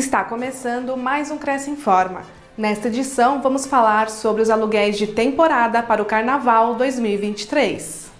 Está 0.00 0.24
começando 0.24 0.96
mais 0.96 1.30
um 1.30 1.36
Cresce 1.36 1.70
Informa. 1.70 2.22
Nesta 2.56 2.88
edição, 2.88 3.42
vamos 3.42 3.66
falar 3.66 4.08
sobre 4.08 4.40
os 4.40 4.48
aluguéis 4.48 4.96
de 4.96 5.08
temporada 5.08 5.82
para 5.82 6.00
o 6.00 6.06
Carnaval 6.06 6.74
2023. 6.74 8.10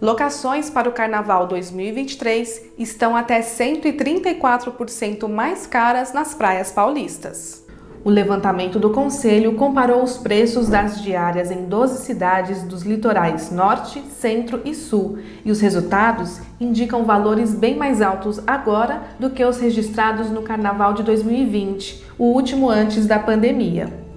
Locações 0.00 0.70
para 0.70 0.88
o 0.88 0.92
Carnaval 0.92 1.46
2023 1.46 2.72
estão 2.78 3.14
até 3.14 3.40
134% 3.40 5.28
mais 5.28 5.66
caras 5.66 6.14
nas 6.14 6.32
praias 6.32 6.72
paulistas. 6.72 7.67
O 8.04 8.10
levantamento 8.10 8.78
do 8.78 8.90
Conselho 8.90 9.54
comparou 9.54 10.02
os 10.02 10.16
preços 10.16 10.68
das 10.68 11.02
diárias 11.02 11.50
em 11.50 11.64
12 11.64 12.04
cidades 12.04 12.62
dos 12.62 12.82
litorais 12.82 13.50
Norte, 13.50 14.00
Centro 14.00 14.60
e 14.64 14.74
Sul, 14.74 15.18
e 15.44 15.50
os 15.50 15.60
resultados 15.60 16.40
indicam 16.60 17.04
valores 17.04 17.52
bem 17.52 17.76
mais 17.76 18.00
altos 18.00 18.40
agora 18.46 19.02
do 19.18 19.30
que 19.30 19.44
os 19.44 19.58
registrados 19.58 20.30
no 20.30 20.42
Carnaval 20.42 20.94
de 20.94 21.02
2020, 21.02 22.04
o 22.16 22.26
último 22.26 22.70
antes 22.70 23.06
da 23.06 23.18
pandemia. 23.18 24.07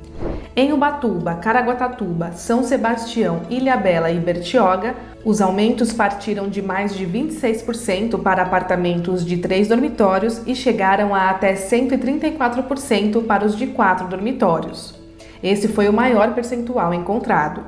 Em 0.56 0.74
Ubatuba, 0.74 1.36
Caraguatatuba, 1.36 2.34
São 2.34 2.62
Sebastião, 2.62 3.44
Ilhabela 3.50 4.12
e 4.12 4.20
Bertioga, 4.20 4.96
os 5.24 5.40
aumentos 5.40 5.94
partiram 5.94 6.50
de 6.50 6.62
mais 6.62 6.94
de 6.94 7.06
26% 7.06 8.22
para 8.22 8.42
apartamentos 8.42 9.26
de 9.26 9.38
três 9.38 9.68
dormitórios 9.68 10.42
e 10.46 10.54
chegaram 10.54 11.16
a 11.16 11.30
até 11.30 11.54
134% 11.54 13.26
para 13.26 13.46
os 13.46 13.56
de 13.56 13.68
quatro 13.68 14.08
dormitórios. 14.08 14.94
Esse 15.42 15.68
foi 15.68 15.88
o 15.88 15.94
maior 15.94 16.34
percentual 16.34 16.94
encontrado. 16.94 17.64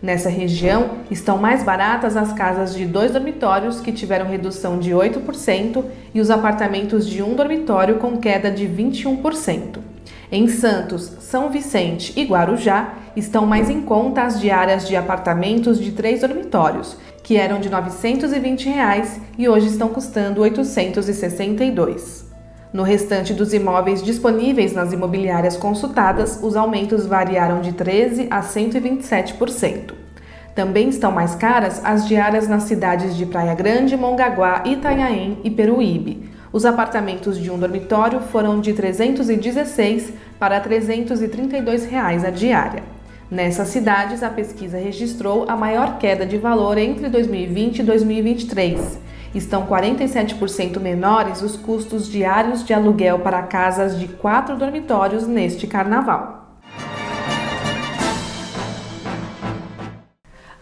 Nessa 0.00 0.28
região, 0.28 0.90
estão 1.10 1.38
mais 1.38 1.64
baratas 1.64 2.16
as 2.16 2.32
casas 2.32 2.72
de 2.72 2.86
dois 2.86 3.10
dormitórios, 3.10 3.80
que 3.80 3.90
tiveram 3.90 4.26
redução 4.26 4.78
de 4.78 4.92
8%, 4.92 5.84
e 6.14 6.20
os 6.20 6.30
apartamentos 6.30 7.04
de 7.04 7.20
um 7.20 7.34
dormitório 7.34 7.96
com 7.96 8.16
queda 8.16 8.48
de 8.48 8.64
21%. 8.64 9.97
Em 10.30 10.46
Santos, 10.46 11.10
São 11.20 11.48
Vicente 11.48 12.12
e 12.14 12.24
Guarujá 12.24 12.92
estão 13.16 13.46
mais 13.46 13.70
em 13.70 13.80
conta 13.80 14.24
as 14.24 14.38
diárias 14.38 14.86
de 14.86 14.94
apartamentos 14.94 15.80
de 15.80 15.90
três 15.92 16.20
dormitórios, 16.20 16.98
que 17.22 17.38
eram 17.38 17.58
de 17.58 17.70
920 17.70 18.68
reais 18.68 19.18
e 19.38 19.48
hoje 19.48 19.68
estão 19.68 19.88
custando 19.88 20.42
R$ 20.42 20.50
862. 20.50 22.28
No 22.74 22.82
restante 22.82 23.32
dos 23.32 23.54
imóveis 23.54 24.02
disponíveis 24.02 24.74
nas 24.74 24.92
imobiliárias 24.92 25.56
consultadas, 25.56 26.38
os 26.42 26.56
aumentos 26.56 27.06
variaram 27.06 27.62
de 27.62 27.72
13% 27.72 28.28
a 28.30 28.42
127%. 28.42 29.94
Também 30.54 30.90
estão 30.90 31.10
mais 31.10 31.34
caras 31.34 31.80
as 31.82 32.06
diárias 32.06 32.46
nas 32.46 32.64
cidades 32.64 33.16
de 33.16 33.24
Praia 33.24 33.54
Grande, 33.54 33.96
Mongaguá, 33.96 34.62
Itanhaém 34.66 35.38
e 35.42 35.50
Peruíbe, 35.50 36.28
os 36.52 36.64
apartamentos 36.64 37.38
de 37.38 37.50
um 37.50 37.58
dormitório 37.58 38.20
foram 38.20 38.60
de 38.60 38.72
316 38.72 40.12
para 40.38 40.60
332 40.60 41.84
reais 41.84 42.24
a 42.24 42.30
diária. 42.30 42.82
Nessas 43.30 43.68
cidades, 43.68 44.22
a 44.22 44.30
pesquisa 44.30 44.78
registrou 44.78 45.44
a 45.48 45.54
maior 45.54 45.98
queda 45.98 46.24
de 46.24 46.38
valor 46.38 46.78
entre 46.78 47.10
2020 47.10 47.80
e 47.80 47.82
2023. 47.82 48.98
Estão 49.34 49.66
47% 49.66 50.80
menores 50.80 51.42
os 51.42 51.54
custos 51.54 52.08
diários 52.08 52.64
de 52.64 52.72
aluguel 52.72 53.18
para 53.18 53.42
casas 53.42 53.98
de 53.98 54.08
quatro 54.08 54.56
dormitórios 54.56 55.26
neste 55.26 55.66
carnaval. 55.66 56.58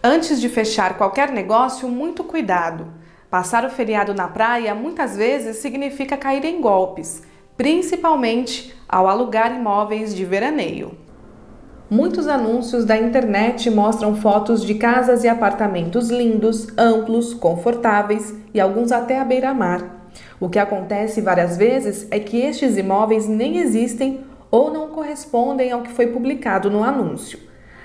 Antes 0.03 0.41
de 0.41 0.49
fechar 0.49 0.97
qualquer 0.97 1.31
negócio, 1.31 1.87
muito 1.87 2.23
cuidado. 2.23 2.87
Passar 3.29 3.65
o 3.65 3.69
feriado 3.69 4.13
na 4.13 4.27
praia 4.27 4.73
muitas 4.73 5.17
vezes 5.17 5.57
significa 5.57 6.15
cair 6.15 6.45
em 6.45 6.61
golpes, 6.61 7.21
principalmente 7.57 8.73
ao 8.87 9.07
alugar 9.09 9.53
imóveis 9.53 10.15
de 10.15 10.23
veraneio. 10.23 10.97
Muitos 11.89 12.27
anúncios 12.27 12.85
da 12.85 12.97
internet 12.97 13.69
mostram 13.69 14.15
fotos 14.15 14.63
de 14.63 14.75
casas 14.75 15.25
e 15.25 15.27
apartamentos 15.27 16.09
lindos, 16.09 16.67
amplos, 16.77 17.33
confortáveis 17.33 18.33
e 18.53 18.61
alguns 18.61 18.93
até 18.93 19.19
à 19.19 19.25
beira-mar. 19.25 20.09
O 20.39 20.47
que 20.47 20.59
acontece 20.59 21.19
várias 21.19 21.57
vezes 21.57 22.07
é 22.09 22.19
que 22.19 22.39
estes 22.39 22.77
imóveis 22.77 23.27
nem 23.27 23.57
existem 23.57 24.21
ou 24.49 24.71
não 24.71 24.89
correspondem 24.89 25.71
ao 25.71 25.81
que 25.81 25.91
foi 25.91 26.07
publicado 26.07 26.69
no 26.69 26.81
anúncio. 26.81 27.39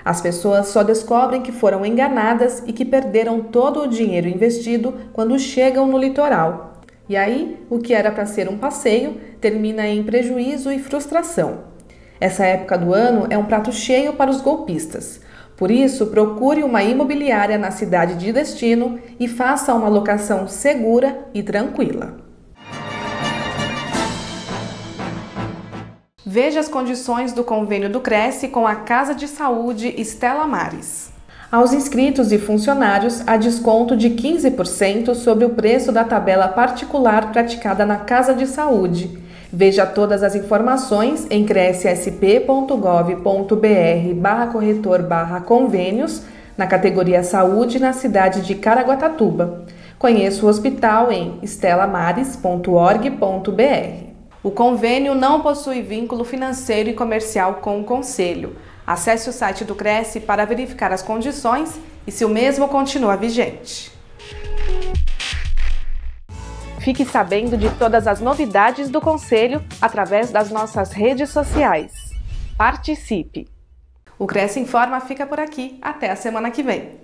As 0.05 0.21
pessoas 0.21 0.67
só 0.67 0.83
descobrem 0.83 1.41
que 1.41 1.51
foram 1.51 1.85
enganadas 1.85 2.61
e 2.67 2.73
que 2.73 2.83
perderam 2.83 3.41
todo 3.41 3.81
o 3.81 3.87
dinheiro 3.87 4.27
investido 4.27 4.93
quando 5.13 5.39
chegam 5.39 5.87
no 5.87 5.97
litoral. 5.97 6.81
E 7.07 7.15
aí, 7.15 7.59
o 7.69 7.79
que 7.79 7.93
era 7.93 8.11
para 8.11 8.25
ser 8.25 8.49
um 8.49 8.57
passeio 8.57 9.17
termina 9.39 9.87
em 9.87 10.03
prejuízo 10.03 10.71
e 10.71 10.79
frustração. 10.79 11.65
Essa 12.19 12.45
época 12.45 12.77
do 12.77 12.93
ano 12.93 13.27
é 13.29 13.37
um 13.37 13.45
prato 13.45 13.71
cheio 13.71 14.13
para 14.13 14.31
os 14.31 14.41
golpistas. 14.41 15.21
Por 15.57 15.69
isso, 15.69 16.07
procure 16.07 16.63
uma 16.63 16.83
imobiliária 16.83 17.57
na 17.57 17.71
cidade 17.71 18.15
de 18.15 18.31
destino 18.31 18.99
e 19.19 19.27
faça 19.27 19.73
uma 19.73 19.89
locação 19.89 20.47
segura 20.47 21.25
e 21.33 21.43
tranquila. 21.43 22.32
Veja 26.33 26.59
as 26.59 26.67
condições 26.67 27.31
do 27.31 27.43
convênio 27.43 27.91
do 27.91 27.99
Cresce 27.99 28.47
com 28.47 28.65
a 28.65 28.73
Casa 28.73 29.13
de 29.13 29.27
Saúde 29.27 29.93
Estela 30.01 30.47
Mares. 30.47 31.11
Aos 31.51 31.73
inscritos 31.73 32.31
e 32.31 32.39
funcionários, 32.39 33.21
há 33.27 33.37
desconto 33.37 33.95
de 33.95 34.09
15% 34.09 35.13
sobre 35.13 35.45
o 35.45 35.51
preço 35.51 35.91
da 35.91 36.03
tabela 36.03 36.47
particular 36.47 37.31
praticada 37.31 37.85
na 37.85 37.97
Casa 37.97 38.33
de 38.33 38.47
Saúde. 38.47 39.15
Veja 39.51 39.85
todas 39.85 40.23
as 40.23 40.33
informações 40.33 41.27
em 41.29 41.45
crescsp.gov.br 41.45 44.13
barra 44.15 44.47
corretor 44.47 45.03
barra 45.03 45.39
convênios 45.39 46.23
na 46.57 46.65
categoria 46.65 47.21
Saúde 47.21 47.77
na 47.77 47.93
cidade 47.93 48.41
de 48.41 48.55
Caraguatatuba. 48.55 49.65
Conheça 49.99 50.43
o 50.43 50.49
hospital 50.49 51.11
em 51.11 51.37
estelamares.org.br. 51.43 54.12
O 54.43 54.51
convênio 54.51 55.15
não 55.15 55.39
possui 55.39 55.81
vínculo 55.81 56.25
financeiro 56.25 56.89
e 56.89 56.93
comercial 56.93 57.55
com 57.55 57.79
o 57.79 57.85
Conselho. 57.85 58.57
Acesse 58.85 59.29
o 59.29 59.31
site 59.31 59.63
do 59.63 59.73
Cresce 59.73 60.19
para 60.19 60.43
verificar 60.43 60.91
as 60.91 61.01
condições 61.01 61.79
e 62.05 62.11
se 62.11 62.25
o 62.25 62.29
mesmo 62.29 62.67
continua 62.67 63.15
vigente. 63.15 63.89
Fique 66.79 67.05
sabendo 67.05 67.55
de 67.55 67.69
todas 67.75 68.05
as 68.05 68.19
novidades 68.19 68.89
do 68.89 68.99
Conselho 68.99 69.63
através 69.81 70.29
das 70.29 70.49
nossas 70.49 70.91
redes 70.91 71.29
sociais. 71.29 71.93
Participe! 72.57 73.47
O 74.19 74.27
Cresce 74.27 74.59
Informa 74.59 74.99
fica 74.99 75.25
por 75.25 75.39
aqui. 75.39 75.79
Até 75.81 76.11
a 76.11 76.17
semana 76.17 76.51
que 76.51 76.61
vem. 76.61 76.99